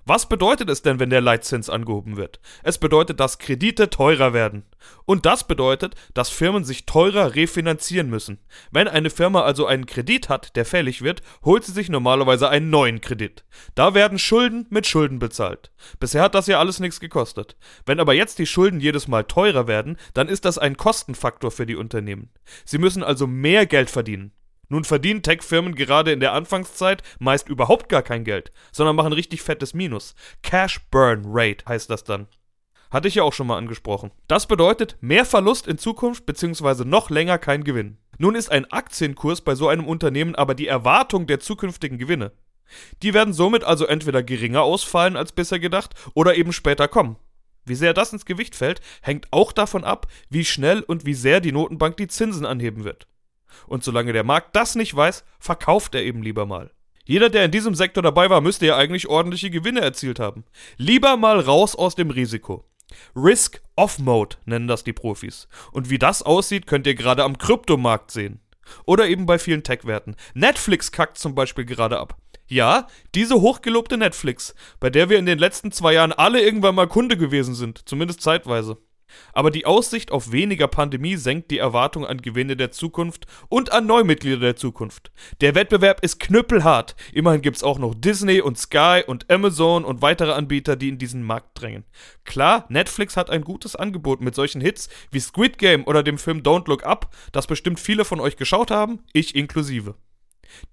Was 0.06 0.28
bedeutet 0.28 0.70
es 0.70 0.82
denn, 0.82 0.98
wenn 0.98 1.10
der 1.10 1.20
Leitzins 1.20 1.68
angehoben 1.68 2.16
wird? 2.16 2.40
Es 2.62 2.78
bedeutet, 2.78 3.20
dass 3.20 3.38
Kredite 3.38 3.90
teurer 3.90 4.32
werden. 4.32 4.64
Und 5.04 5.26
das 5.26 5.46
bedeutet, 5.46 5.94
dass 6.14 6.30
Firmen 6.30 6.64
sich 6.64 6.86
teurer 6.86 7.34
refinanzieren 7.34 8.08
müssen. 8.08 8.38
Wenn 8.70 8.88
eine 8.88 9.10
Firma 9.10 9.42
also 9.42 9.66
einen 9.66 9.86
Kredit 9.86 10.28
hat, 10.28 10.56
der 10.56 10.64
fällig 10.64 11.02
wird, 11.02 11.22
holt 11.44 11.64
sie 11.64 11.72
sich 11.72 11.88
normalerweise 11.88 12.48
einen 12.48 12.70
neuen 12.70 13.00
Kredit. 13.00 13.44
Da 13.74 13.94
werden 13.94 14.18
Schulden 14.18 14.66
mit 14.70 14.86
Schulden 14.86 15.18
bezahlt. 15.18 15.70
Bisher 15.98 16.22
hat 16.22 16.34
das 16.34 16.46
ja 16.46 16.58
alles 16.58 16.80
nichts 16.80 17.00
gekostet. 17.00 17.56
Wenn 17.84 18.00
aber 18.00 18.14
jetzt 18.14 18.38
die 18.38 18.46
Schulden 18.46 18.80
jedes 18.80 19.06
Mal 19.06 19.24
teurer 19.24 19.66
werden, 19.68 19.96
dann 20.14 20.28
ist 20.28 20.44
das 20.44 20.58
ein 20.58 20.76
Kostenfaktor 20.76 21.50
für 21.50 21.66
die 21.66 21.76
Unternehmen. 21.76 22.30
Sie 22.64 22.78
müssen 22.78 23.02
also 23.02 23.26
mehr 23.26 23.66
Geld 23.66 23.90
verdienen. 23.90 24.32
Nun 24.70 24.84
verdienen 24.84 25.22
Tech-Firmen 25.22 25.74
gerade 25.74 26.12
in 26.12 26.20
der 26.20 26.32
Anfangszeit 26.32 27.02
meist 27.18 27.48
überhaupt 27.48 27.88
gar 27.88 28.02
kein 28.02 28.24
Geld, 28.24 28.52
sondern 28.72 28.96
machen 28.96 29.12
richtig 29.12 29.42
fettes 29.42 29.74
Minus. 29.74 30.14
Cash 30.42 30.80
Burn 30.90 31.24
Rate 31.26 31.64
heißt 31.68 31.90
das 31.90 32.04
dann. 32.04 32.28
Hatte 32.90 33.08
ich 33.08 33.16
ja 33.16 33.24
auch 33.24 33.32
schon 33.32 33.48
mal 33.48 33.58
angesprochen. 33.58 34.12
Das 34.28 34.46
bedeutet 34.46 34.96
mehr 35.00 35.24
Verlust 35.24 35.66
in 35.66 35.76
Zukunft 35.76 36.24
bzw. 36.24 36.84
noch 36.84 37.10
länger 37.10 37.38
kein 37.38 37.64
Gewinn. 37.64 37.98
Nun 38.18 38.36
ist 38.36 38.50
ein 38.50 38.70
Aktienkurs 38.70 39.40
bei 39.40 39.56
so 39.56 39.68
einem 39.68 39.86
Unternehmen 39.86 40.36
aber 40.36 40.54
die 40.54 40.68
Erwartung 40.68 41.26
der 41.26 41.40
zukünftigen 41.40 41.98
Gewinne. 41.98 42.32
Die 43.02 43.12
werden 43.12 43.34
somit 43.34 43.64
also 43.64 43.86
entweder 43.86 44.22
geringer 44.22 44.62
ausfallen 44.62 45.16
als 45.16 45.32
bisher 45.32 45.58
gedacht 45.58 45.94
oder 46.14 46.36
eben 46.36 46.52
später 46.52 46.86
kommen. 46.86 47.16
Wie 47.64 47.74
sehr 47.74 47.92
das 47.92 48.12
ins 48.12 48.24
Gewicht 48.24 48.54
fällt, 48.54 48.80
hängt 49.02 49.26
auch 49.32 49.52
davon 49.52 49.82
ab, 49.82 50.06
wie 50.28 50.44
schnell 50.44 50.80
und 50.82 51.06
wie 51.06 51.14
sehr 51.14 51.40
die 51.40 51.52
Notenbank 51.52 51.96
die 51.96 52.06
Zinsen 52.06 52.46
anheben 52.46 52.84
wird. 52.84 53.08
Und 53.66 53.84
solange 53.84 54.12
der 54.12 54.24
Markt 54.24 54.56
das 54.56 54.74
nicht 54.74 54.94
weiß, 54.94 55.24
verkauft 55.38 55.94
er 55.94 56.02
eben 56.02 56.22
lieber 56.22 56.46
mal. 56.46 56.70
Jeder, 57.04 57.28
der 57.28 57.44
in 57.44 57.50
diesem 57.50 57.74
Sektor 57.74 58.02
dabei 58.02 58.30
war, 58.30 58.40
müsste 58.40 58.66
ja 58.66 58.76
eigentlich 58.76 59.08
ordentliche 59.08 59.50
Gewinne 59.50 59.80
erzielt 59.80 60.20
haben. 60.20 60.44
Lieber 60.76 61.16
mal 61.16 61.40
raus 61.40 61.74
aus 61.74 61.94
dem 61.94 62.10
Risiko. 62.10 62.64
Risk-Off-Mode 63.16 64.36
nennen 64.44 64.68
das 64.68 64.84
die 64.84 64.92
Profis. 64.92 65.48
Und 65.72 65.90
wie 65.90 65.98
das 65.98 66.22
aussieht, 66.22 66.66
könnt 66.66 66.86
ihr 66.86 66.94
gerade 66.94 67.24
am 67.24 67.38
Kryptomarkt 67.38 68.10
sehen. 68.10 68.40
Oder 68.84 69.08
eben 69.08 69.26
bei 69.26 69.38
vielen 69.38 69.64
Tech-Werten. 69.64 70.16
Netflix 70.34 70.92
kackt 70.92 71.18
zum 71.18 71.34
Beispiel 71.34 71.64
gerade 71.64 71.98
ab. 71.98 72.16
Ja, 72.46 72.88
diese 73.14 73.40
hochgelobte 73.40 73.96
Netflix, 73.96 74.54
bei 74.80 74.90
der 74.90 75.08
wir 75.08 75.18
in 75.18 75.26
den 75.26 75.38
letzten 75.38 75.70
zwei 75.70 75.94
Jahren 75.94 76.12
alle 76.12 76.40
irgendwann 76.40 76.74
mal 76.74 76.88
Kunde 76.88 77.16
gewesen 77.16 77.54
sind, 77.54 77.88
zumindest 77.88 78.22
zeitweise. 78.22 78.78
Aber 79.32 79.50
die 79.50 79.66
Aussicht 79.66 80.12
auf 80.12 80.32
weniger 80.32 80.68
Pandemie 80.68 81.16
senkt 81.16 81.50
die 81.50 81.58
Erwartung 81.58 82.06
an 82.06 82.22
Gewinne 82.22 82.56
der 82.56 82.70
Zukunft 82.70 83.26
und 83.48 83.72
an 83.72 83.86
Neumitglieder 83.86 84.38
der 84.38 84.56
Zukunft. 84.56 85.12
Der 85.40 85.54
Wettbewerb 85.54 86.02
ist 86.02 86.20
knüppelhart. 86.20 86.96
Immerhin 87.12 87.42
gibt's 87.42 87.62
auch 87.62 87.78
noch 87.78 87.94
Disney 87.94 88.40
und 88.40 88.58
Sky 88.58 89.02
und 89.06 89.30
Amazon 89.30 89.84
und 89.84 90.02
weitere 90.02 90.32
Anbieter, 90.32 90.76
die 90.76 90.88
in 90.88 90.98
diesen 90.98 91.22
Markt 91.22 91.60
drängen. 91.60 91.84
Klar, 92.24 92.66
Netflix 92.68 93.16
hat 93.16 93.30
ein 93.30 93.42
gutes 93.42 93.76
Angebot 93.76 94.20
mit 94.20 94.34
solchen 94.34 94.60
Hits 94.60 94.88
wie 95.10 95.20
Squid 95.20 95.58
Game 95.58 95.84
oder 95.86 96.02
dem 96.02 96.18
Film 96.18 96.40
Don't 96.40 96.68
Look 96.68 96.84
Up, 96.84 97.14
das 97.32 97.46
bestimmt 97.46 97.80
viele 97.80 98.04
von 98.04 98.20
euch 98.20 98.36
geschaut 98.36 98.70
haben, 98.70 99.00
ich 99.12 99.34
inklusive. 99.34 99.94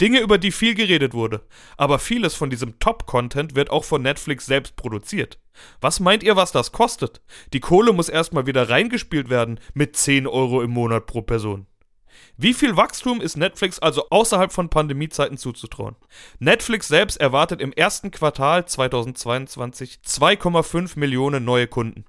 Dinge, 0.02 0.20
über 0.20 0.38
die 0.38 0.52
viel 0.52 0.76
geredet 0.76 1.14
wurde. 1.14 1.42
Aber 1.78 2.00
vieles 2.00 2.36
von 2.36 2.50
diesem 2.50 2.80
Top-Content 2.80 3.56
wird 3.56 3.70
auch 3.70 3.84
von 3.84 4.02
Netflix 4.02 4.46
selbst 4.46 4.76
produziert. 4.76 5.40
Was 5.82 6.00
meint 6.00 6.24
ihr, 6.24 6.36
was 6.36 6.52
das 6.52 6.72
kostet? 6.72 7.22
Die 7.54 7.60
Kohle 7.60 7.94
muss 7.94 8.10
erstmal 8.10 8.46
wieder 8.46 8.70
reingespielt 8.70 9.30
werden 9.30 9.60
mit 9.74 9.96
10 9.96 10.28
Euro 10.28 10.62
im 10.62 10.72
Monat 10.72 11.06
pro 11.06 11.22
Person. 11.22 11.66
Wie 12.36 12.54
viel 12.54 12.78
Wachstum 12.78 13.22
ist 13.22 13.38
Netflix 13.38 13.80
also 13.80 14.10
außerhalb 14.10 14.52
von 14.52 14.70
Pandemiezeiten 14.70 15.38
zuzutrauen? 15.38 15.96
Netflix 16.40 16.88
selbst 16.88 17.18
erwartet 17.18 17.62
im 17.62 17.74
ersten 17.74 18.12
Quartal 18.12 18.68
2022 18.68 20.00
2,5 20.06 21.00
Millionen 21.00 21.46
neue 21.46 21.68
Kunden. 21.68 22.06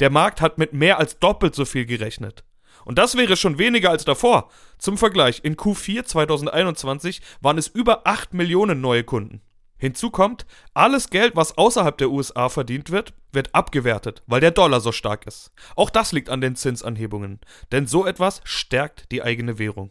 Der 0.00 0.10
Markt 0.10 0.40
hat 0.40 0.58
mit 0.58 0.72
mehr 0.72 0.98
als 0.98 1.18
doppelt 1.18 1.54
so 1.54 1.64
viel 1.64 1.86
gerechnet. 1.86 2.44
Und 2.84 2.98
das 2.98 3.16
wäre 3.16 3.36
schon 3.36 3.58
weniger 3.58 3.90
als 3.90 4.04
davor. 4.04 4.50
Zum 4.78 4.98
Vergleich, 4.98 5.40
in 5.42 5.56
Q4 5.56 6.04
2021 6.04 7.20
waren 7.40 7.58
es 7.58 7.68
über 7.68 8.06
8 8.06 8.34
Millionen 8.34 8.80
neue 8.80 9.04
Kunden. 9.04 9.40
Hinzu 9.82 10.10
kommt, 10.10 10.46
alles 10.74 11.10
Geld, 11.10 11.34
was 11.34 11.58
außerhalb 11.58 11.98
der 11.98 12.10
USA 12.10 12.48
verdient 12.48 12.90
wird, 12.90 13.14
wird 13.32 13.52
abgewertet, 13.52 14.22
weil 14.26 14.40
der 14.40 14.52
Dollar 14.52 14.80
so 14.80 14.92
stark 14.92 15.26
ist. 15.26 15.50
Auch 15.74 15.90
das 15.90 16.12
liegt 16.12 16.28
an 16.28 16.40
den 16.40 16.54
Zinsanhebungen, 16.54 17.40
denn 17.72 17.88
so 17.88 18.06
etwas 18.06 18.42
stärkt 18.44 19.10
die 19.10 19.24
eigene 19.24 19.58
Währung. 19.58 19.90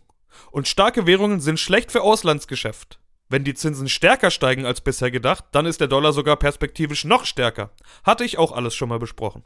Und 0.49 0.69
starke 0.69 1.07
Währungen 1.07 1.41
sind 1.41 1.59
schlecht 1.59 1.91
für 1.91 2.03
Auslandsgeschäft. 2.03 3.01
Wenn 3.27 3.43
die 3.43 3.53
Zinsen 3.53 3.89
stärker 3.89 4.31
steigen 4.31 4.65
als 4.65 4.81
bisher 4.81 5.11
gedacht, 5.11 5.45
dann 5.51 5.65
ist 5.65 5.81
der 5.81 5.87
Dollar 5.87 6.13
sogar 6.13 6.37
perspektivisch 6.37 7.03
noch 7.03 7.25
stärker. 7.25 7.71
Hatte 8.03 8.23
ich 8.23 8.37
auch 8.37 8.53
alles 8.53 8.75
schon 8.75 8.89
mal 8.89 8.99
besprochen. 8.99 9.43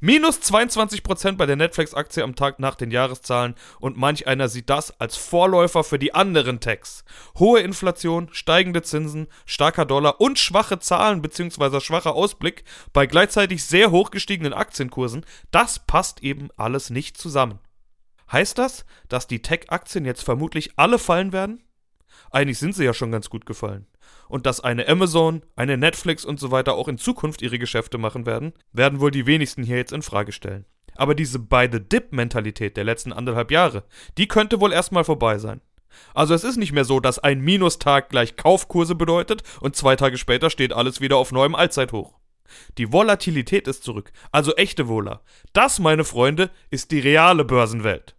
Minus 0.00 0.38
22% 0.40 1.36
bei 1.36 1.46
der 1.46 1.56
Netflix-Aktie 1.56 2.22
am 2.22 2.34
Tag 2.34 2.58
nach 2.58 2.74
den 2.74 2.90
Jahreszahlen 2.90 3.54
und 3.78 3.96
manch 3.96 4.26
einer 4.26 4.48
sieht 4.48 4.70
das 4.70 4.98
als 5.00 5.16
Vorläufer 5.16 5.84
für 5.84 5.98
die 5.98 6.14
anderen 6.14 6.60
Techs. 6.60 7.04
Hohe 7.38 7.60
Inflation, 7.60 8.28
steigende 8.32 8.82
Zinsen, 8.82 9.26
starker 9.46 9.84
Dollar 9.84 10.20
und 10.20 10.38
schwache 10.38 10.78
Zahlen 10.78 11.22
bzw. 11.22 11.80
schwacher 11.80 12.14
Ausblick 12.14 12.64
bei 12.92 13.06
gleichzeitig 13.06 13.64
sehr 13.64 13.90
hoch 13.90 14.10
gestiegenen 14.10 14.52
Aktienkursen, 14.52 15.24
das 15.50 15.78
passt 15.78 16.22
eben 16.22 16.48
alles 16.56 16.90
nicht 16.90 17.16
zusammen. 17.16 17.58
Heißt 18.30 18.58
das, 18.58 18.84
dass 19.08 19.26
die 19.26 19.42
Tech-Aktien 19.42 20.04
jetzt 20.04 20.22
vermutlich 20.22 20.72
alle 20.76 20.98
fallen 20.98 21.32
werden? 21.32 21.64
Eigentlich 22.30 22.58
sind 22.58 22.74
sie 22.74 22.84
ja 22.84 22.94
schon 22.94 23.10
ganz 23.10 23.28
gut 23.28 23.44
gefallen 23.44 23.86
und 24.30 24.46
dass 24.46 24.60
eine 24.60 24.88
Amazon, 24.88 25.42
eine 25.56 25.76
Netflix 25.76 26.24
und 26.24 26.40
so 26.40 26.50
weiter 26.50 26.74
auch 26.74 26.88
in 26.88 26.98
Zukunft 26.98 27.42
ihre 27.42 27.58
Geschäfte 27.58 27.98
machen 27.98 28.24
werden, 28.24 28.52
werden 28.72 29.00
wohl 29.00 29.10
die 29.10 29.26
wenigsten 29.26 29.62
hier 29.62 29.76
jetzt 29.76 29.92
in 29.92 30.02
Frage 30.02 30.32
stellen. 30.32 30.64
Aber 30.96 31.14
diese 31.14 31.38
Buy 31.38 31.68
the 31.70 31.80
Dip-Mentalität 31.80 32.76
der 32.76 32.84
letzten 32.84 33.12
anderthalb 33.12 33.50
Jahre, 33.50 33.84
die 34.18 34.28
könnte 34.28 34.60
wohl 34.60 34.72
erstmal 34.72 35.04
vorbei 35.04 35.38
sein. 35.38 35.60
Also 36.14 36.34
es 36.34 36.44
ist 36.44 36.56
nicht 36.56 36.72
mehr 36.72 36.84
so, 36.84 37.00
dass 37.00 37.18
ein 37.18 37.40
Minustag 37.40 38.08
gleich 38.10 38.36
Kaufkurse 38.36 38.94
bedeutet 38.94 39.42
und 39.60 39.76
zwei 39.76 39.96
Tage 39.96 40.18
später 40.18 40.48
steht 40.48 40.72
alles 40.72 41.00
wieder 41.00 41.16
auf 41.16 41.32
neuem 41.32 41.54
Allzeithoch. 41.54 42.14
Die 42.78 42.92
Volatilität 42.92 43.68
ist 43.68 43.84
zurück, 43.84 44.12
also 44.32 44.54
echte 44.54 44.88
Vola. 44.88 45.20
Das, 45.52 45.78
meine 45.78 46.04
Freunde, 46.04 46.50
ist 46.70 46.90
die 46.90 47.00
reale 47.00 47.44
Börsenwelt. 47.44 48.16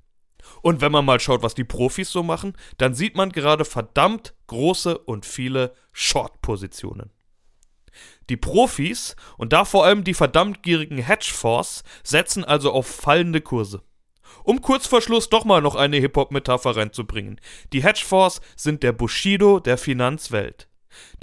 Und 0.62 0.81
wenn 0.81 0.91
man 0.91 1.05
mal 1.05 1.20
schaut, 1.20 1.43
was 1.43 1.55
die 1.55 1.63
Profis 1.63 2.12
so 2.12 2.24
machen, 2.24 2.53
dann 2.77 2.93
sieht 2.93 3.15
man 3.15 3.31
gerade 3.31 3.65
verdammt 3.65 4.34
große 4.48 4.98
und 4.98 5.25
viele 5.25 5.74
Short-Positionen. 5.93 7.12
Die 8.29 8.38
Profis 8.38 9.15
und 9.38 9.53
da 9.53 9.65
vor 9.65 9.86
allem 9.86 10.03
die 10.03 10.13
verdammt 10.13 10.63
gierigen 10.63 11.00
Hedgefonds 11.00 11.84
setzen 12.03 12.46
also 12.46 12.72
auf 12.72 12.88
fallende 12.88 13.41
Kurse. 13.41 13.84
Um 14.43 14.62
kurz 14.62 14.88
vor 14.88 15.01
Schluss 15.01 15.29
doch 15.29 15.46
mal 15.46 15.62
noch 15.62 15.75
eine 15.75 15.98
Hip-Hop-Metapher 15.98 16.75
reinzubringen. 16.75 17.39
Die 17.74 17.84
Hedgefonds 17.84 18.41
sind 18.55 18.84
der 18.84 18.93
Bushido 18.93 19.60
der 19.60 19.77
Finanzwelt. 19.77 20.67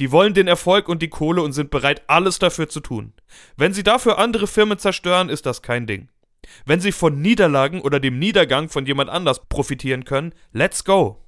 Die 0.00 0.12
wollen 0.12 0.34
den 0.34 0.48
Erfolg 0.48 0.88
und 0.88 1.02
die 1.02 1.08
Kohle 1.08 1.42
und 1.42 1.52
sind 1.52 1.70
bereit, 1.70 2.02
alles 2.06 2.38
dafür 2.38 2.68
zu 2.68 2.80
tun. 2.80 3.12
Wenn 3.56 3.72
sie 3.72 3.82
dafür 3.82 4.18
andere 4.18 4.46
Firmen 4.46 4.78
zerstören, 4.78 5.28
ist 5.28 5.46
das 5.46 5.62
kein 5.62 5.86
Ding. 5.86 6.08
Wenn 6.66 6.80
sie 6.80 6.92
von 6.92 7.20
Niederlagen 7.20 7.80
oder 7.80 8.00
dem 8.00 8.18
Niedergang 8.18 8.68
von 8.68 8.86
jemand 8.86 9.10
anders 9.10 9.46
profitieren 9.48 10.04
können, 10.04 10.34
let's 10.52 10.84
go. 10.84 11.22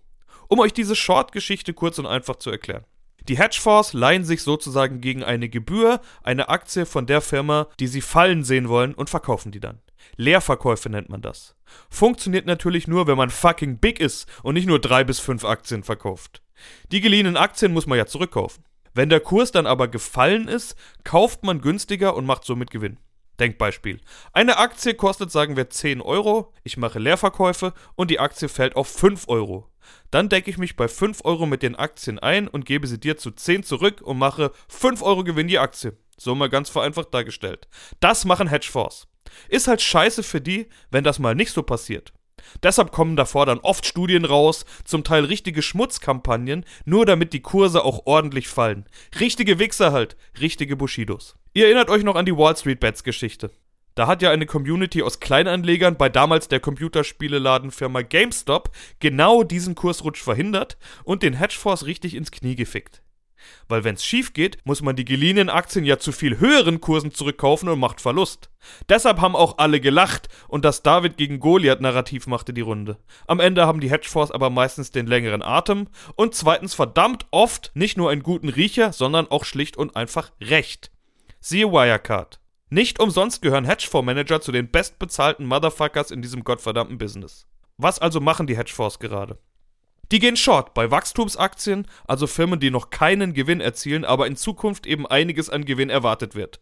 Um 0.49 0.59
euch 0.59 0.73
diese 0.73 0.97
Short-Geschichte 0.97 1.75
kurz 1.75 1.99
und 1.99 2.07
einfach 2.07 2.37
zu 2.37 2.51
erklären. 2.51 2.85
Die 3.29 3.39
Hedgefonds 3.39 3.93
leihen 3.93 4.25
sich 4.25 4.43
sozusagen 4.43 5.01
gegen 5.01 5.23
eine 5.23 5.49
Gebühr 5.49 6.01
eine 6.23 6.49
Aktie 6.49 6.87
von 6.87 7.07
der 7.07 7.21
Firma, 7.21 7.69
die 7.79 7.87
sie 7.87 8.01
fallen 8.01 8.45
sehen 8.45 8.69
wollen 8.69 8.95
und 8.95 9.11
verkaufen 9.11 9.53
die 9.53 9.61
dann. 9.61 9.81
Leerverkäufe 10.17 10.89
nennt 10.91 11.11
man 11.11 11.23
das. 11.23 11.55
Funktioniert 11.91 12.47
natürlich 12.47 12.89
nur, 12.89 13.07
wenn 13.07 13.17
man 13.17 13.31
fucking 13.31 13.79
big 13.79 14.01
ist 14.01 14.27
und 14.43 14.55
nicht 14.55 14.67
nur 14.67 14.81
drei 14.81 15.05
bis 15.05 15.21
fünf 15.21 15.45
Aktien 15.45 15.83
verkauft. 15.83 16.43
Die 16.91 17.01
geliehenen 17.01 17.37
Aktien 17.37 17.73
muss 17.73 17.87
man 17.87 17.99
ja 17.99 18.07
zurückkaufen. 18.07 18.65
Wenn 18.95 19.09
der 19.09 19.21
Kurs 19.21 19.53
dann 19.53 19.67
aber 19.67 19.89
gefallen 19.89 20.49
ist, 20.49 20.75
kauft 21.05 21.45
man 21.45 21.61
günstiger 21.61 22.17
und 22.17 22.27
macht 22.27 22.45
somit 22.45 22.71
Gewinn. 22.71 22.99
Denkbeispiel. 23.41 24.01
Eine 24.33 24.59
Aktie 24.59 24.95
kostet, 24.95 25.33
sagen 25.33 25.57
wir, 25.57 25.71
10 25.71 26.01
Euro, 26.01 26.53
ich 26.63 26.77
mache 26.77 26.99
Leerverkäufe 26.99 27.73
und 27.97 28.11
die 28.11 28.21
Aktie 28.21 28.49
fällt 28.49 28.77
auf 28.77 28.89
5 28.89 29.29
Euro. 29.29 29.69
Dann 30.11 30.29
decke 30.29 30.51
ich 30.51 30.59
mich 30.59 30.77
bei 30.77 30.87
5 30.87 31.25
Euro 31.25 31.47
mit 31.47 31.63
den 31.63 31.75
Aktien 31.75 32.19
ein 32.19 32.47
und 32.47 32.67
gebe 32.67 32.87
sie 32.87 33.01
dir 33.01 33.17
zu 33.17 33.31
10 33.31 33.65
zurück 33.65 34.01
und 34.03 34.19
mache 34.19 34.53
5 34.69 35.03
Euro 35.03 35.25
Gewinn 35.25 35.49
die 35.49 35.59
Aktie. 35.59 35.97
So 36.17 36.35
mal 36.35 36.51
ganz 36.51 36.69
vereinfacht 36.69 37.15
dargestellt. 37.15 37.67
Das 37.99 38.25
machen 38.25 38.49
Hedgefonds. 38.49 39.09
Ist 39.49 39.69
halt 39.69 39.81
scheiße 39.81 40.23
für 40.23 40.41
die, 40.41 40.69
wenn 40.91 41.05
das 41.05 41.19
mal 41.19 41.35
nicht 41.35 41.53
so 41.53 41.63
passiert. 41.63 42.13
Deshalb 42.63 42.93
kommen 42.93 43.17
davor 43.17 43.47
dann 43.47 43.59
oft 43.61 43.87
Studien 43.87 44.25
raus, 44.25 44.65
zum 44.85 45.05
Teil 45.05 45.25
richtige 45.25 45.63
Schmutzkampagnen, 45.63 46.65
nur 46.85 47.07
damit 47.07 47.33
die 47.33 47.43
Kurse 47.43 47.85
auch 47.85 48.07
ordentlich 48.07 48.49
fallen. 48.49 48.87
Richtige 49.19 49.59
Wichser 49.59 49.93
halt, 49.93 50.17
richtige 50.41 50.77
Bushidos. 50.77 51.37
Ihr 51.53 51.67
erinnert 51.67 51.91
euch 51.91 52.05
noch 52.05 52.17
an 52.17 52.27
die 52.27 52.37
Wall 52.37 52.57
Street 52.57 52.81
Bets 52.81 53.05
Geschichte. 53.05 53.51
Da 53.95 54.07
hat 54.07 54.23
ja 54.23 54.31
eine 54.31 54.47
Community 54.47 55.03
aus 55.03 55.21
Kleinanlegern 55.21 55.97
bei 55.97 56.09
damals 56.09 56.49
der 56.49 56.61
Computerspieleladenfirma 56.61 58.03
GameStop 58.03 58.71
genau 59.01 59.43
diesen 59.43 59.75
Kursrutsch 59.75 60.23
verhindert 60.23 60.79
und 61.05 61.23
den 61.23 61.35
Hedgefonds 61.35 61.87
richtig 61.87 62.15
ins 62.15 62.31
Knie 62.31 62.55
gefickt. 62.55 63.03
Weil 63.69 63.85
wenn's 63.85 64.05
schief 64.05 64.33
geht, 64.33 64.59
muss 64.65 64.83
man 64.83 64.97
die 64.97 65.05
geliehenen 65.05 65.49
Aktien 65.49 65.85
ja 65.85 65.99
zu 65.99 66.13
viel 66.13 66.39
höheren 66.39 66.81
Kursen 66.81 67.13
zurückkaufen 67.13 67.69
und 67.69 67.79
macht 67.79 68.01
Verlust. 68.01 68.51
Deshalb 68.89 69.21
haben 69.21 69.37
auch 69.37 69.59
alle 69.59 69.81
gelacht 69.81 70.29
und 70.49 70.65
das 70.65 70.83
David 70.83 71.17
gegen 71.17 71.41
Goliath 71.41 71.81
Narrativ 71.81 72.27
machte 72.27 72.53
die 72.53 72.61
Runde. 72.61 72.99
Am 73.27 73.41
Ende 73.41 73.67
haben 73.67 73.81
die 73.81 73.91
Hedgefonds 73.91 74.33
aber 74.33 74.51
meistens 74.51 74.91
den 74.91 75.07
längeren 75.07 75.43
Atem 75.43 75.89
und 76.17 76.35
zweitens 76.35 76.75
verdammt 76.75 77.27
oft 77.31 77.71
nicht 77.75 77.97
nur 77.97 78.11
einen 78.11 78.23
guten 78.23 78.49
Riecher, 78.49 78.93
sondern 78.93 79.31
auch 79.31 79.45
schlicht 79.45 79.77
und 79.77 79.97
einfach 79.97 80.31
Recht. 80.41 80.91
Siehe 81.41 81.71
Wirecard. 81.73 82.41
Nicht 82.69 83.01
umsonst 83.01 83.43
gehören 83.43 83.65
Hedgefondsmanager 83.65 84.41
zu 84.41 84.53
den 84.53 84.71
bestbezahlten 84.71 85.47
Motherfuckers 85.47 86.11
in 86.11 86.23
diesem 86.23 86.45
gottverdammten 86.45 86.99
Business. 86.99 87.47
Was 87.79 87.99
also 87.99 88.21
machen 88.21 88.47
die 88.47 88.57
Hedgefonds 88.57 88.99
gerade? 88.99 89.39
Die 90.13 90.19
gehen 90.19 90.37
short 90.37 90.75
bei 90.75 90.91
Wachstumsaktien, 90.91 91.87
also 92.07 92.27
Firmen, 92.27 92.59
die 92.59 92.71
noch 92.71 92.91
keinen 92.91 93.33
Gewinn 93.33 93.61
erzielen, 93.61 94.05
aber 94.05 94.27
in 94.27 94.35
Zukunft 94.35 94.87
eben 94.87 95.07
einiges 95.07 95.49
an 95.49 95.65
Gewinn 95.65 95.89
erwartet 95.89 96.35
wird. 96.35 96.61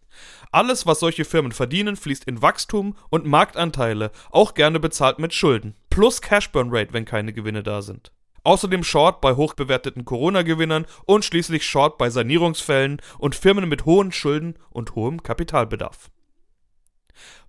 Alles, 0.52 0.86
was 0.86 1.00
solche 1.00 1.24
Firmen 1.24 1.52
verdienen, 1.52 1.96
fließt 1.96 2.24
in 2.24 2.42
Wachstum 2.42 2.94
und 3.08 3.24
Marktanteile, 3.24 4.10
auch 4.30 4.52
gerne 4.52 4.80
bezahlt 4.80 5.18
mit 5.18 5.32
Schulden. 5.32 5.74
Plus 5.88 6.20
Cashburn 6.20 6.68
Rate, 6.70 6.92
wenn 6.92 7.06
keine 7.06 7.32
Gewinne 7.32 7.62
da 7.62 7.80
sind. 7.80 8.12
Außerdem 8.44 8.84
Short 8.84 9.20
bei 9.22 9.34
hochbewerteten 9.34 10.04
Corona-Gewinnern 10.04 10.86
und 11.06 11.24
schließlich 11.24 11.66
Short 11.66 11.96
bei 11.96 12.10
Sanierungsfällen 12.10 13.00
und 13.18 13.34
Firmen 13.34 13.68
mit 13.68 13.86
hohen 13.86 14.12
Schulden 14.12 14.58
und 14.70 14.94
hohem 14.94 15.22
Kapitalbedarf. 15.22 16.10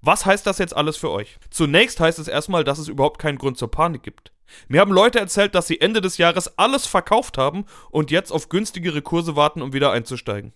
Was 0.01 0.25
heißt 0.25 0.47
das 0.47 0.57
jetzt 0.59 0.75
alles 0.75 0.95
für 0.95 1.11
euch? 1.11 1.37
Zunächst 1.49 1.99
heißt 1.99 2.19
es 2.19 2.29
erstmal, 2.29 2.63
dass 2.63 2.79
es 2.79 2.87
überhaupt 2.87 3.19
keinen 3.19 3.37
Grund 3.37 3.57
zur 3.57 3.69
Panik 3.69 4.03
gibt. 4.03 4.31
Mir 4.67 4.81
haben 4.81 4.91
Leute 4.91 5.19
erzählt, 5.19 5.55
dass 5.55 5.67
sie 5.67 5.81
Ende 5.81 6.01
des 6.01 6.17
Jahres 6.17 6.57
alles 6.57 6.85
verkauft 6.85 7.37
haben 7.37 7.65
und 7.91 8.11
jetzt 8.11 8.31
auf 8.31 8.49
günstigere 8.49 9.01
Kurse 9.01 9.35
warten, 9.35 9.61
um 9.61 9.73
wieder 9.73 9.91
einzusteigen. 9.91 10.53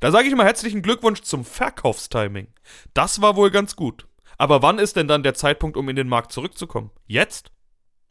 Da 0.00 0.10
sage 0.10 0.28
ich 0.28 0.34
mal 0.34 0.46
herzlichen 0.46 0.82
Glückwunsch 0.82 1.22
zum 1.22 1.44
Verkaufstiming. 1.44 2.48
Das 2.94 3.22
war 3.22 3.36
wohl 3.36 3.50
ganz 3.50 3.76
gut. 3.76 4.06
Aber 4.36 4.62
wann 4.62 4.78
ist 4.78 4.96
denn 4.96 5.08
dann 5.08 5.22
der 5.22 5.34
Zeitpunkt, 5.34 5.76
um 5.76 5.88
in 5.88 5.96
den 5.96 6.08
Markt 6.08 6.32
zurückzukommen? 6.32 6.90
Jetzt? 7.06 7.52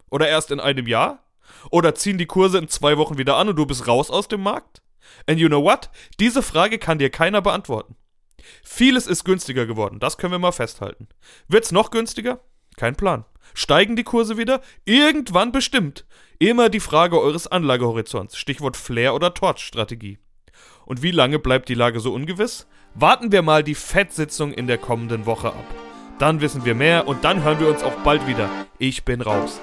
Oder 0.09 0.27
erst 0.27 0.51
in 0.51 0.59
einem 0.59 0.87
Jahr? 0.87 1.23
Oder 1.71 1.95
ziehen 1.95 2.17
die 2.17 2.25
Kurse 2.25 2.57
in 2.57 2.67
zwei 2.67 2.97
Wochen 2.97 3.17
wieder 3.17 3.37
an 3.37 3.49
und 3.49 3.55
du 3.55 3.65
bist 3.65 3.87
raus 3.87 4.09
aus 4.09 4.27
dem 4.27 4.41
Markt? 4.41 4.81
And 5.25 5.39
you 5.39 5.47
know 5.47 5.63
what? 5.63 5.89
Diese 6.19 6.41
Frage 6.41 6.79
kann 6.79 6.99
dir 6.99 7.09
keiner 7.09 7.41
beantworten. 7.41 7.95
Vieles 8.63 9.07
ist 9.07 9.23
günstiger 9.23 9.65
geworden, 9.65 9.99
das 9.99 10.17
können 10.17 10.31
wir 10.31 10.39
mal 10.39 10.51
festhalten. 10.51 11.07
Wird's 11.47 11.71
noch 11.71 11.91
günstiger? 11.91 12.39
Kein 12.77 12.95
Plan. 12.95 13.25
Steigen 13.53 13.95
die 13.95 14.03
Kurse 14.03 14.37
wieder? 14.37 14.61
Irgendwann 14.85 15.51
bestimmt. 15.51 16.05
Immer 16.39 16.69
die 16.69 16.79
Frage 16.79 17.19
eures 17.19 17.47
Anlagehorizonts. 17.47 18.37
Stichwort 18.37 18.77
Flair- 18.77 19.15
oder 19.15 19.33
Torch-Strategie. 19.33 20.19
Und 20.85 21.01
wie 21.01 21.11
lange 21.11 21.39
bleibt 21.39 21.67
die 21.67 21.73
Lage 21.73 21.99
so 21.99 22.13
ungewiss? 22.13 22.67
Warten 22.93 23.31
wir 23.31 23.41
mal 23.41 23.63
die 23.63 23.75
Fettsitzung 23.75 24.53
in 24.53 24.67
der 24.67 24.77
kommenden 24.77 25.25
Woche 25.25 25.49
ab. 25.49 25.75
Dann 26.19 26.39
wissen 26.39 26.65
wir 26.65 26.75
mehr 26.75 27.07
und 27.07 27.23
dann 27.23 27.43
hören 27.43 27.59
wir 27.59 27.67
uns 27.67 27.83
auch 27.83 27.95
bald 28.03 28.27
wieder. 28.27 28.49
Ich 28.77 29.03
bin 29.03 29.21
raus. 29.21 29.59